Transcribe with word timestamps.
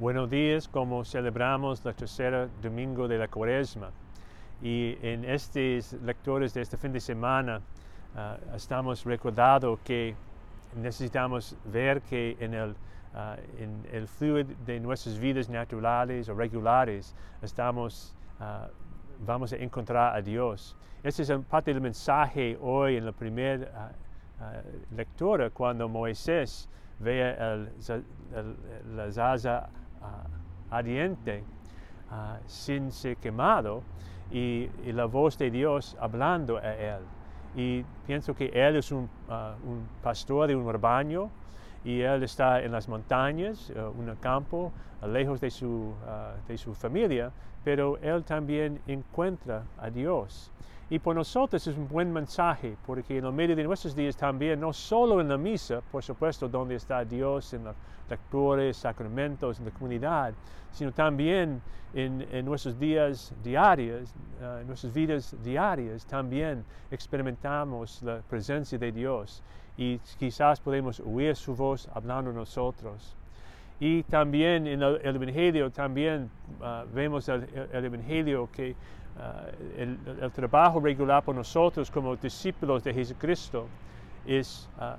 Buenos 0.00 0.30
días, 0.30 0.66
como 0.66 1.04
celebramos 1.04 1.84
la 1.84 1.92
tercera 1.92 2.48
domingo 2.62 3.06
de 3.06 3.18
la 3.18 3.28
cuaresma. 3.28 3.90
Y 4.62 4.96
en 5.02 5.26
estas 5.26 5.92
lecturas 5.92 6.54
de 6.54 6.62
este 6.62 6.78
fin 6.78 6.90
de 6.90 7.00
semana 7.00 7.60
uh, 8.14 8.56
estamos 8.56 9.04
recordando 9.04 9.78
que 9.84 10.16
necesitamos 10.74 11.54
ver 11.66 12.00
que 12.00 12.34
en 12.40 12.54
el, 12.54 12.70
uh, 12.70 13.36
en 13.58 13.86
el 13.92 14.08
fluido 14.08 14.54
de 14.64 14.80
nuestras 14.80 15.18
vidas 15.18 15.50
naturales 15.50 16.30
o 16.30 16.34
regulares 16.34 17.14
estamos, 17.42 18.16
uh, 18.40 18.72
vamos 19.26 19.52
a 19.52 19.56
encontrar 19.56 20.16
a 20.16 20.22
Dios. 20.22 20.74
Este 21.02 21.24
es 21.24 21.32
parte 21.50 21.74
del 21.74 21.82
mensaje 21.82 22.56
hoy 22.58 22.96
en 22.96 23.04
la 23.04 23.12
primera 23.12 23.92
lectura 24.96 25.50
cuando 25.50 25.90
Moisés 25.90 26.70
ve 27.00 27.20
el, 27.20 27.68
la 28.96 29.12
zaza 29.12 29.68
uh, 30.00 31.42
sin 32.46 32.90
ser 32.90 33.16
quemado 33.16 33.82
y, 34.30 34.68
la 34.86 35.06
voz 35.06 35.38
de 35.38 35.50
Dios 35.50 35.96
hablando 36.00 36.58
a 36.58 36.74
él. 36.74 37.02
Y 37.56 37.84
pienso 38.06 38.34
que 38.34 38.46
él 38.46 38.76
es 38.76 38.92
un, 38.92 39.08
un 39.64 39.88
pastor 40.02 40.48
de 40.48 40.54
un 40.54 40.70
rebaño 40.70 41.30
y 41.84 42.00
él 42.00 42.22
está 42.22 42.62
en 42.62 42.72
las 42.72 42.88
montañas, 42.88 43.70
uh, 43.70 43.98
un 43.98 44.14
campo, 44.16 44.72
lejos 45.06 45.40
de 45.40 45.50
su, 45.50 45.94
de 46.46 46.58
su 46.58 46.74
familia, 46.74 47.32
pero 47.64 47.96
él 48.02 48.22
también 48.22 48.78
encuentra 48.86 49.64
a 49.78 49.88
Dios. 49.88 50.52
Y 50.92 50.98
por 50.98 51.14
nosotros 51.14 51.64
es 51.68 51.76
un 51.76 51.86
buen 51.86 52.12
mensaje, 52.12 52.76
porque 52.84 53.18
en 53.18 53.24
el 53.24 53.32
medio 53.32 53.54
de 53.54 53.62
nuestros 53.62 53.94
días 53.94 54.16
también, 54.16 54.58
no 54.58 54.72
solo 54.72 55.20
en 55.20 55.28
la 55.28 55.38
misa, 55.38 55.80
por 55.92 56.02
supuesto, 56.02 56.48
donde 56.48 56.74
está 56.74 57.04
Dios, 57.04 57.54
en 57.54 57.62
los 57.62 57.76
lectores, 58.08 58.76
sacramentos, 58.76 59.60
en 59.60 59.66
la 59.66 59.70
comunidad, 59.70 60.34
sino 60.72 60.90
también 60.90 61.62
en, 61.94 62.44
nuestros 62.44 62.76
días 62.76 63.32
diarios, 63.42 64.12
uh, 64.40 64.58
en 64.58 64.66
nuestras 64.66 64.92
vidas 64.92 65.36
diarias, 65.44 66.04
también 66.06 66.64
experimentamos 66.90 68.02
la 68.02 68.20
presencia 68.28 68.76
de 68.76 68.90
Dios 68.90 69.44
y 69.76 69.98
quizás 70.18 70.60
podemos 70.60 70.98
oír 70.98 71.36
su 71.36 71.54
voz 71.54 71.88
hablando 71.94 72.30
a 72.30 72.34
nosotros. 72.34 73.16
Y 73.80 74.02
también 74.04 74.66
en 74.66 74.82
el, 74.82 75.00
el 75.02 75.16
Evangelio, 75.16 75.70
también 75.70 76.30
uh, 76.60 76.84
vemos 76.94 77.26
el, 77.30 77.48
el, 77.72 77.84
Evangelio 77.86 78.46
que 78.52 78.72
uh, 78.72 79.80
el, 79.80 79.98
trabajo 80.32 80.80
regular 80.80 81.22
por 81.22 81.34
nosotros 81.34 81.90
como 81.90 82.14
discípulos 82.16 82.84
de 82.84 82.92
Jesucristo 82.92 83.66
es 84.26 84.68
uh, 84.78 84.96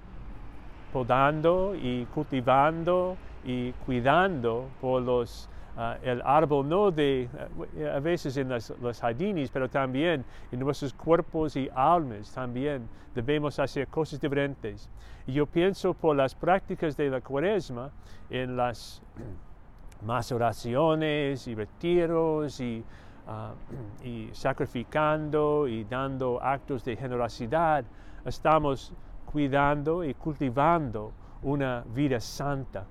podando 0.91 1.75
y 1.75 2.05
cultivando 2.05 3.15
y 3.45 3.71
cuidando 3.85 4.67
por 4.81 5.03
los 5.03 5.47
Uh, 5.77 5.95
el 6.03 6.21
árbol 6.25 6.67
no 6.67 6.91
de, 6.91 7.29
uh, 7.57 7.85
a 7.95 7.99
veces 8.01 8.35
en 8.35 8.49
las, 8.49 8.73
jardines, 8.99 9.49
pero 9.49 9.69
también 9.69 10.25
en 10.51 10.59
nuestros 10.59 10.93
cuerpos 10.93 11.55
y 11.55 11.69
almas, 11.73 12.33
también 12.33 12.89
debemos 13.15 13.57
hacer 13.57 13.87
cosas 13.87 14.19
diferentes. 14.19 14.89
Y 15.25 15.33
yo 15.33 15.45
pienso 15.45 15.93
por 15.93 16.17
las 16.17 16.35
prácticas 16.35 16.97
de 16.97 17.09
la 17.09 17.21
cuaresma, 17.21 17.89
en 18.29 18.57
las 18.57 19.01
más 20.05 20.29
oraciones 20.33 21.47
y 21.47 21.55
retiros 21.55 22.59
y, 22.59 22.83
uh, 23.27 24.05
y 24.05 24.29
sacrificando 24.33 25.69
y 25.69 25.85
dando 25.85 26.41
actos 26.43 26.83
de 26.83 26.97
generosidad, 26.97 27.85
estamos 28.25 28.93
cuidando 29.25 30.03
y 30.03 30.13
cultivando 30.15 31.13
una 31.43 31.85
vida 31.95 32.19
santa. 32.19 32.85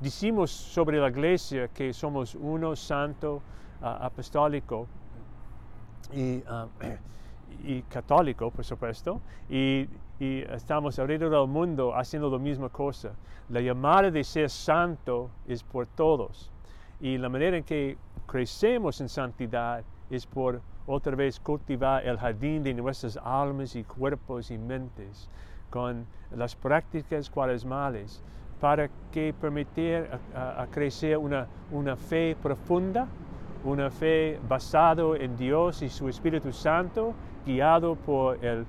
Decimos 0.00 0.52
sobre 0.52 1.00
la 1.00 1.08
iglesia 1.08 1.66
que 1.68 1.92
somos 1.92 2.36
uno 2.36 2.76
santo 2.76 3.42
uh, 3.82 3.86
apostólico 4.04 4.86
y, 6.12 6.36
uh, 6.38 6.68
y, 7.64 7.82
católico, 7.82 8.48
por 8.52 8.64
supuesto, 8.64 9.20
y, 9.48 9.88
y, 10.20 10.42
estamos 10.52 11.00
alrededor 11.00 11.30
del 11.30 11.48
mundo 11.48 11.92
haciendo 11.96 12.30
la 12.30 12.38
misma 12.38 12.68
cosa. 12.68 13.10
La 13.48 13.60
llamada 13.60 14.08
de 14.08 14.22
ser 14.22 14.48
santo 14.50 15.30
es 15.48 15.64
por 15.64 15.88
todos 15.88 16.52
y 17.00 17.18
la 17.18 17.28
manera 17.28 17.56
en 17.56 17.64
que 17.64 17.98
crecemos 18.26 19.00
en 19.00 19.08
santidad 19.08 19.82
es 20.10 20.26
por 20.26 20.62
otra 20.86 21.16
vez 21.16 21.40
cultivar 21.40 22.06
el 22.06 22.18
jardín 22.18 22.62
de 22.62 22.72
nuestras 22.72 23.16
almas 23.16 23.74
y 23.74 23.82
cuerpos 23.82 24.52
y 24.52 24.58
mentes 24.58 25.28
con 25.70 26.06
las 26.30 26.54
prácticas 26.54 27.28
cuaresmales 27.28 28.22
para 28.60 28.88
que 29.12 29.32
permitir 29.32 30.08
a, 30.34 30.66
crecer 30.70 31.16
una, 31.16 31.46
una, 31.70 31.96
fe 31.96 32.36
profunda, 32.42 33.06
una 33.64 33.90
fe 33.90 34.38
basada 34.48 35.16
en 35.18 35.36
Dios 35.36 35.82
y 35.82 35.88
su 35.88 36.08
Espíritu 36.08 36.52
Santo, 36.52 37.14
guiado 37.46 37.94
por 37.94 38.44
el, 38.44 38.66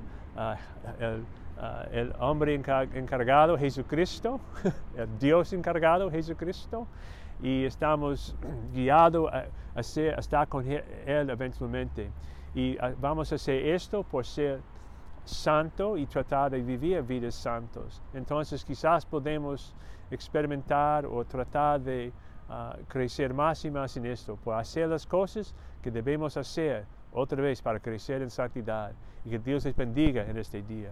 el, 0.99 1.21
uh, 1.57 1.91
el 1.91 2.13
hombre 2.19 2.53
encargado, 2.53 3.57
Jesucristo, 3.57 4.39
el 4.97 5.19
Dios 5.19 5.53
encargado, 5.53 6.09
Jesucristo, 6.11 6.87
y 7.41 7.65
estamos 7.65 8.35
guiados 8.73 9.31
a, 9.33 9.45
a, 9.75 9.83
ser, 9.83 10.15
a 10.15 10.19
estar 10.19 10.47
con 10.47 10.65
Él 10.69 11.29
eventualmente. 11.29 12.11
Y 12.53 12.77
uh, 12.77 12.95
vamos 13.01 13.31
a 13.31 13.35
hacer 13.35 13.65
esto 13.67 14.03
por 14.03 14.25
ser 14.25 14.59
santo 15.29 15.97
y 15.97 16.05
tratar 16.05 16.51
de 16.51 16.61
vivir 16.61 17.01
vidas 17.03 17.35
santos. 17.35 18.01
Entonces 18.13 18.63
quizás 18.65 19.05
podemos 19.05 19.75
experimentar 20.11 21.05
o 21.05 21.23
tratar 21.25 21.79
de 21.81 22.11
uh, 22.49 22.83
crecer 22.87 23.33
más 23.33 23.63
y 23.65 23.71
más 23.71 23.95
en 23.97 24.05
esto, 24.05 24.35
por 24.35 24.55
hacer 24.55 24.87
las 24.89 25.05
cosas 25.05 25.53
que 25.81 25.91
debemos 25.91 26.35
hacer 26.37 26.85
otra 27.11 27.41
vez 27.41 27.61
para 27.61 27.79
crecer 27.79 28.21
en 28.21 28.29
santidad 28.29 28.91
y 29.23 29.29
que 29.29 29.39
Dios 29.39 29.65
les 29.65 29.75
bendiga 29.75 30.25
en 30.25 30.37
este 30.37 30.61
día. 30.61 30.91